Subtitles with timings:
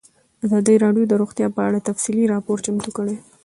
[0.45, 3.15] ازادي راډیو د روغتیا په اړه تفصیلي راپور چمتو کړی.